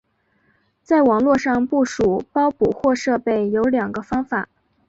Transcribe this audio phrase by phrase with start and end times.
[0.81, 4.49] 在网络上部署包捕获设备有两个方法。